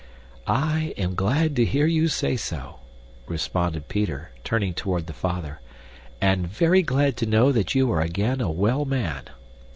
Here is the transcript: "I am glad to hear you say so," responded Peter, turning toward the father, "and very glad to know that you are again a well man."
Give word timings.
"I 0.47 0.95
am 0.97 1.13
glad 1.13 1.55
to 1.57 1.63
hear 1.63 1.85
you 1.85 2.07
say 2.07 2.35
so," 2.35 2.79
responded 3.27 3.87
Peter, 3.87 4.31
turning 4.43 4.73
toward 4.73 5.05
the 5.05 5.13
father, 5.13 5.61
"and 6.19 6.47
very 6.47 6.81
glad 6.81 7.15
to 7.17 7.27
know 7.27 7.51
that 7.51 7.75
you 7.75 7.91
are 7.91 8.01
again 8.01 8.41
a 8.41 8.49
well 8.49 8.83
man." 8.83 9.25